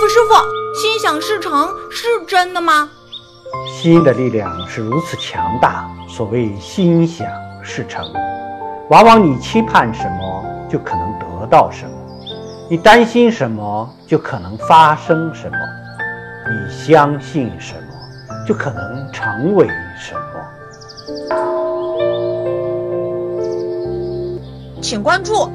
[0.00, 0.34] 傅，师傅，
[0.74, 2.88] 心想事成是真的吗？
[3.70, 7.26] 心的力量是如此强大，所谓心想
[7.62, 8.02] 事成，
[8.88, 11.92] 往往你期盼什么，就可能得到什么；
[12.70, 15.58] 你担心什么，就可能发生什么；
[16.48, 17.80] 你相信什么，
[18.48, 20.20] 就可能成为什么。
[24.80, 25.50] 请关注。